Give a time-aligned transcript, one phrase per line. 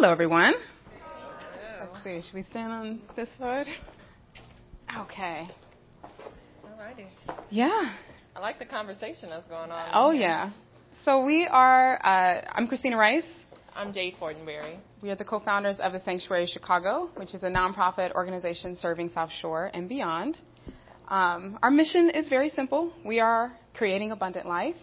[0.00, 0.54] Hello, everyone.
[1.78, 2.22] Let's see.
[2.22, 3.66] Should we stand on this side?
[4.98, 5.46] Okay.
[6.64, 7.04] Alrighty.
[7.50, 7.92] Yeah.
[8.34, 9.90] I like the conversation that's going on.
[9.92, 10.52] Oh yeah.
[11.04, 11.98] So we are.
[12.02, 13.26] Uh, I'm Christina Rice.
[13.76, 14.78] I'm Jade Fortenberry.
[15.02, 19.30] We are the co-founders of the Sanctuary Chicago, which is a nonprofit organization serving South
[19.30, 20.38] Shore and beyond.
[21.08, 22.90] Um, our mission is very simple.
[23.04, 24.76] We are creating abundant life,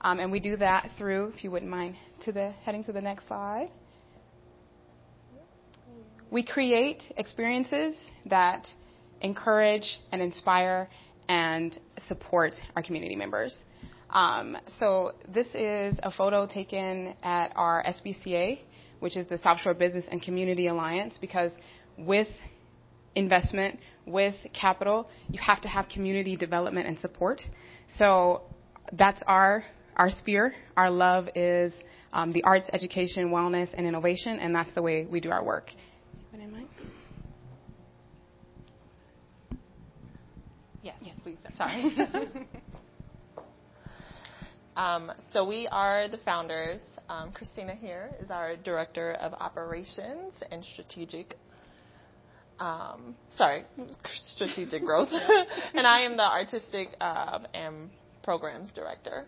[0.00, 3.00] um, and we do that through, if you wouldn't mind, to the heading to the
[3.00, 3.70] next slide.
[6.30, 8.66] We create experiences that
[9.20, 10.88] encourage and inspire
[11.28, 13.56] and support our community members.
[14.10, 18.60] Um, so this is a photo taken at our SBCA,
[19.00, 21.52] which is the South Shore Business and Community Alliance, because
[21.98, 22.28] with
[23.14, 27.40] investment, with capital, you have to have community development and support.
[27.96, 28.42] So
[28.92, 29.64] that's our
[29.96, 30.54] our sphere.
[30.76, 31.72] Our love is
[32.12, 35.70] um, the arts, education, wellness, and innovation, and that's the way we do our work.
[40.82, 40.96] Yes.
[41.02, 41.36] Yes, please.
[41.56, 41.96] Sorry.
[44.76, 46.80] um, so we are the founders.
[47.08, 51.36] Um, Christina here is our director of operations and strategic.
[52.58, 53.64] Um, sorry,
[54.34, 55.08] strategic growth,
[55.74, 57.90] and I am the artistic um, and
[58.22, 59.26] programs director.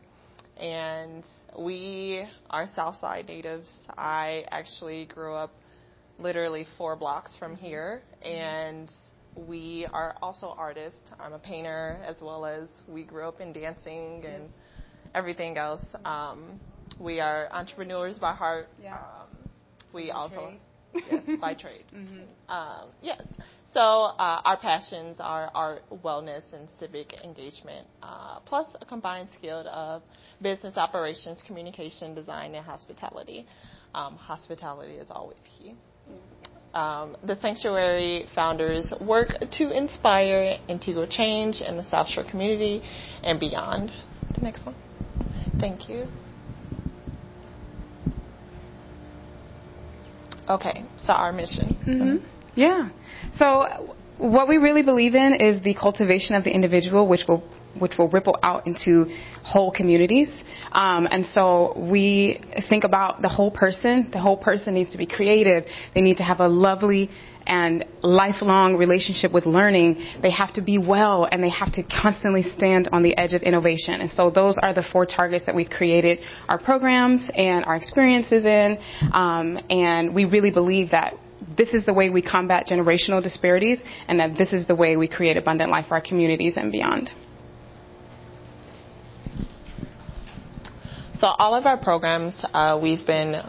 [0.58, 1.24] And
[1.58, 3.70] we are Southside natives.
[3.96, 5.52] I actually grew up
[6.18, 8.90] literally four blocks from here, and
[9.46, 11.10] we are also artists.
[11.20, 14.48] I'm a painter as well as we grew up in dancing and
[15.14, 15.84] everything else.
[16.04, 16.58] Um,
[16.98, 18.68] we are entrepreneurs by heart.
[18.82, 18.94] Yeah.
[18.96, 19.50] Um,
[19.92, 20.52] we by also
[20.92, 21.04] trade.
[21.10, 21.84] yes by trade.
[21.94, 22.52] Mm-hmm.
[22.52, 23.22] Um, yes.
[23.72, 29.68] So uh, our passions are art, wellness, and civic engagement, uh, plus a combined skill
[29.68, 30.02] of
[30.40, 33.46] business operations, communication, design, and hospitality.
[33.94, 35.74] Um, hospitality is always key.
[36.74, 42.82] Um, the Sanctuary founders work to inspire integral change in the South Shore community
[43.22, 43.90] and beyond.
[44.34, 44.74] The next one.
[45.58, 46.06] Thank you.
[50.48, 51.76] Okay, so our mission.
[51.86, 52.26] Mm-hmm.
[52.54, 52.90] Yeah.
[53.36, 57.42] So what we really believe in is the cultivation of the individual, which will
[57.80, 59.06] which will ripple out into
[59.42, 60.28] whole communities.
[60.72, 64.08] Um, and so we think about the whole person.
[64.12, 65.64] The whole person needs to be creative.
[65.94, 67.10] They need to have a lovely
[67.48, 70.04] and lifelong relationship with learning.
[70.22, 73.42] They have to be well and they have to constantly stand on the edge of
[73.42, 73.94] innovation.
[74.00, 78.44] And so those are the four targets that we've created our programs and our experiences
[78.44, 78.78] in.
[79.12, 81.14] Um, and we really believe that
[81.56, 85.08] this is the way we combat generational disparities and that this is the way we
[85.08, 87.10] create abundant life for our communities and beyond.
[91.20, 93.42] So all of our programs, uh, we've been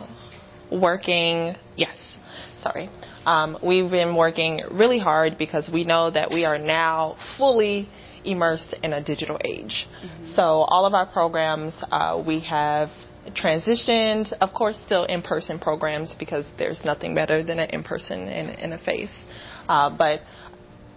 [0.72, 1.56] working.
[1.78, 2.18] Yes,
[2.62, 2.90] sorry.
[3.26, 7.88] Um, we've been working really hard because we know that we are now fully
[8.26, 9.88] immersed in a digital age.
[10.04, 10.34] Mm-hmm.
[10.34, 12.90] So all of our programs, uh, we have
[13.36, 18.74] transitioned, of course, still in-person programs because there's nothing better than an in-person and in
[18.74, 19.26] a face.
[19.68, 20.22] Uh, but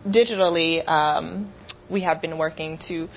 [0.07, 1.53] digitally, um,
[1.91, 3.09] we have been working to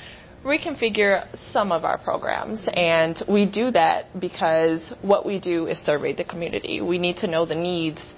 [0.45, 2.65] reconfigure some of our programs.
[2.71, 6.81] And we do that because what we do is survey the community.
[6.81, 8.13] We need to know the needs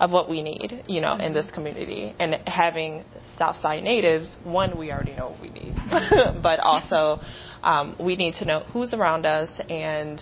[0.00, 2.14] of what we need, you know, in this community.
[2.18, 3.04] And having
[3.36, 5.74] Southside natives, one, we already know what we need,
[6.42, 7.20] but also
[7.62, 10.20] um, we need to know who's around us and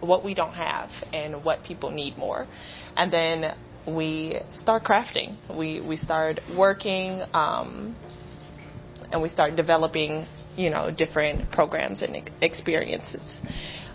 [0.00, 2.46] what we don't have and what people need more.
[2.96, 5.36] And then we start crafting.
[5.54, 7.96] We we start working um,
[9.12, 13.40] and we start developing you know, different programs and experiences.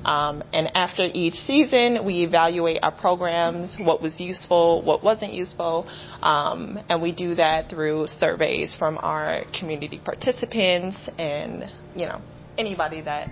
[0.05, 5.87] Um, and after each season, we evaluate our programs, what was useful, what wasn't useful,
[6.21, 11.65] um, and we do that through surveys from our community participants and,
[11.95, 12.21] you know,
[12.55, 13.29] anybody that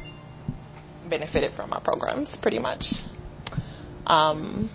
[1.07, 2.86] benefited from our programs, pretty much.
[4.07, 4.71] Um,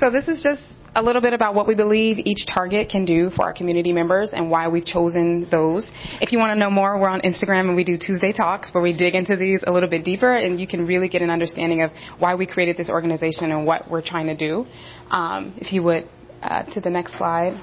[0.00, 0.62] so this is just
[0.96, 4.30] a little bit about what we believe each target can do for our community members
[4.32, 5.90] and why we've chosen those.
[6.22, 8.82] If you want to know more, we're on Instagram and we do Tuesday Talks where
[8.82, 11.82] we dig into these a little bit deeper and you can really get an understanding
[11.82, 14.66] of why we created this organization and what we're trying to do.
[15.10, 16.08] Um, if you would,
[16.42, 17.62] uh, to the next slide.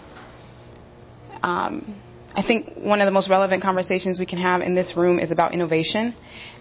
[1.42, 2.03] Um,
[2.36, 5.30] I think one of the most relevant conversations we can have in this room is
[5.30, 6.16] about innovation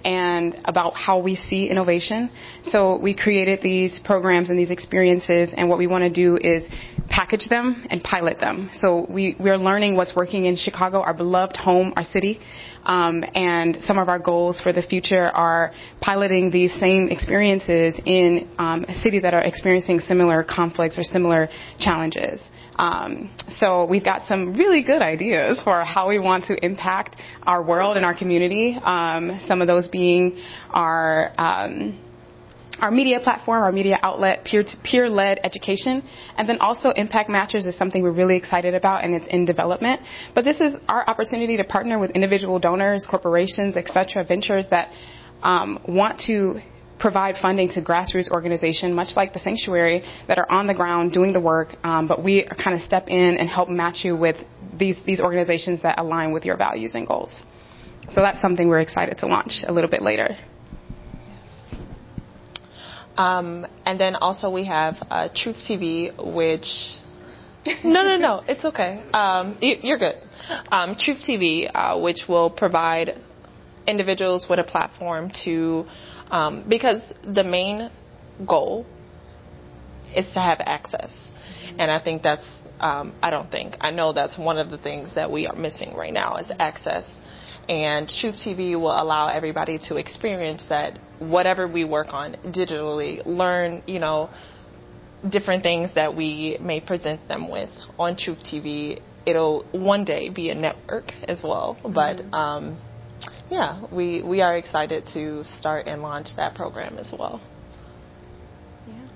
[0.05, 2.31] and about how we see innovation.
[2.65, 6.65] So we created these programs and these experiences, and what we want to do is
[7.13, 8.71] package them and pilot them.
[8.75, 12.41] So we, we're learning what's working in Chicago, our beloved home, our city.
[12.85, 18.49] Um, and some of our goals for the future are piloting these same experiences in
[18.59, 21.49] um, cities that are experiencing similar conflicts or similar
[21.79, 22.41] challenges.
[22.77, 27.63] Um, so we've got some really good ideas for how we want to impact our
[27.63, 28.79] world and our community.
[28.83, 32.01] Um, some of those being our um,
[32.81, 36.03] our media platform, our media outlet, peer-to-peer led education,
[36.37, 40.01] and then also impact matchers is something we're really excited about, and it's in development.
[40.35, 44.91] But this is our opportunity to partner with individual donors, corporations, etc., ventures that
[45.43, 46.61] um, want to
[46.99, 51.33] provide funding to grassroots organizations, much like the sanctuary, that are on the ground doing
[51.33, 54.37] the work, um, but we kind of step in and help match you with
[54.79, 57.43] these, these organizations that align with your values and goals.
[58.15, 60.37] So that's something we're excited to launch a little bit later.
[63.17, 66.67] Um, and then also we have uh, Truth TV, which
[67.85, 69.05] no, no, no, it's okay.
[69.13, 70.17] Um, you're good.
[70.71, 73.21] Um, Truth TV, uh, which will provide
[73.87, 75.87] individuals with a platform to,
[76.31, 77.91] um, because the main
[78.47, 78.87] goal
[80.17, 81.31] is to have access,
[81.79, 82.45] and I think that's.
[82.81, 85.95] Um, I don't think I know that's one of the things that we are missing
[85.95, 87.05] right now is access
[87.69, 93.83] and Truth TV will allow everybody to experience that whatever we work on digitally, learn,
[93.87, 94.31] you know,
[95.29, 99.01] different things that we may present them with on Truth TV.
[99.25, 101.93] It'll one day be a network as well, mm-hmm.
[101.93, 102.79] but um,
[103.51, 107.41] yeah, we we are excited to start and launch that program as well.
[108.89, 109.07] Yeah.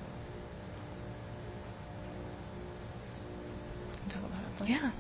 [4.69, 4.93] Yeah.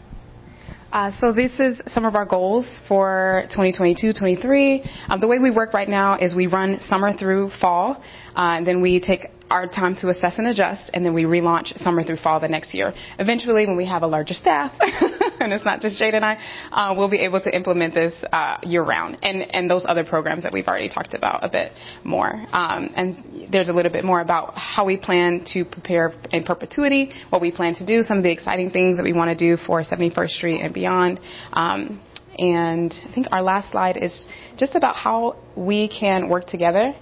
[0.97, 4.89] Uh, so this is some of our goals for 2022-23.
[5.11, 8.03] Um, the way we work right now is we run summer through fall,
[8.35, 11.77] uh, and then we take our time to assess and adjust, and then we relaunch
[11.83, 12.93] summer through fall the next year.
[13.19, 16.39] Eventually, when we have a larger staff, and it's not just Jade and I,
[16.73, 20.43] uh, we'll be able to implement this uh, year round, and and those other programs
[20.43, 21.73] that we've already talked about a bit
[22.05, 22.33] more.
[22.53, 27.13] Um, and there's a little bit more about how we plan to prepare in perpetuity,
[27.31, 29.57] what we plan to do, some of the exciting things that we want to do
[29.57, 31.21] for 71st Street and beyond.
[31.53, 32.03] Um,
[32.39, 34.27] and I think our last slide is
[34.59, 36.95] just about how we can work together.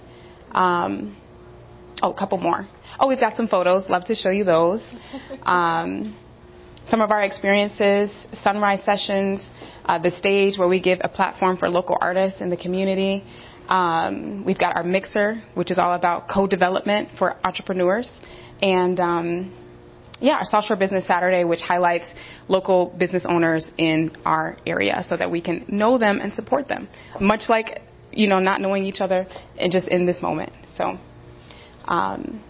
[0.51, 1.17] Um,
[2.01, 2.67] Oh, a couple more.
[2.99, 3.89] Oh, we've got some photos.
[3.89, 4.81] Love to show you those.
[5.43, 6.17] Um,
[6.89, 8.11] some of our experiences,
[8.43, 9.47] sunrise sessions,
[9.85, 13.23] uh, the stage where we give a platform for local artists in the community.
[13.67, 18.11] Um, we've got our mixer, which is all about co-development for entrepreneurs,
[18.61, 19.57] and um,
[20.19, 22.07] yeah, our South Shore Business Saturday, which highlights
[22.47, 26.87] local business owners in our area, so that we can know them and support them,
[27.19, 27.81] much like
[28.11, 29.25] you know not knowing each other
[29.57, 30.51] and just in this moment.
[30.77, 30.97] So.
[31.87, 32.43] Um,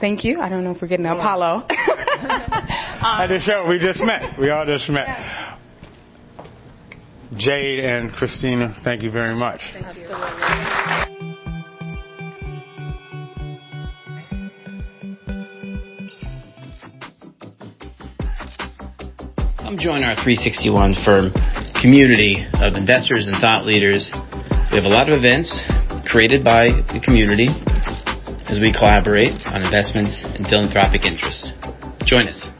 [0.00, 0.40] thank you.
[0.40, 1.46] I don't know if we're getting Apollo.
[1.68, 4.38] um, At the show, we just met.
[4.38, 5.06] We all just met.
[5.06, 5.58] Yeah.
[7.36, 9.60] Jade and Christina, thank you very much.
[9.72, 10.06] Thank you.
[19.58, 21.32] Come join our 361 firm
[21.80, 24.08] community of investors and thought leaders.
[24.70, 25.50] We have a lot of events
[26.06, 27.48] created by the community
[28.46, 31.52] as we collaborate on investments and philanthropic interests.
[32.06, 32.53] Join us.